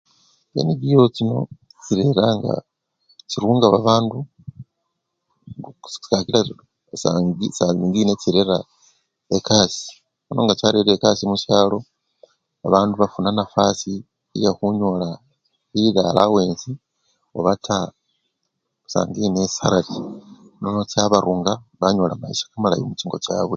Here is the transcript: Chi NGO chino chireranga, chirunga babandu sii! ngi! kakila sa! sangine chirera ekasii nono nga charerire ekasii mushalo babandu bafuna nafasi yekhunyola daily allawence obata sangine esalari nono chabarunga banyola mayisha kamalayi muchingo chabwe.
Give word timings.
Chi 0.51 0.59
NGO 0.67 1.05
chino 1.15 1.37
chireranga, 1.83 2.53
chirunga 3.29 3.67
babandu 3.73 4.17
sii! 4.25 5.57
ngi! 5.59 5.97
kakila 6.11 6.39
sa! 7.01 7.09
sangine 7.63 8.13
chirera 8.21 8.57
ekasii 9.37 9.95
nono 10.25 10.41
nga 10.43 10.55
charerire 10.59 10.91
ekasii 10.95 11.29
mushalo 11.31 11.77
babandu 12.61 12.93
bafuna 12.97 13.29
nafasi 13.39 13.93
yekhunyola 14.43 15.09
daily 15.71 15.99
allawence 16.09 16.69
obata 17.37 17.77
sangine 18.93 19.39
esalari 19.47 19.95
nono 20.61 20.81
chabarunga 20.91 21.53
banyola 21.79 22.13
mayisha 22.21 22.45
kamalayi 22.51 22.83
muchingo 22.89 23.17
chabwe. 23.27 23.49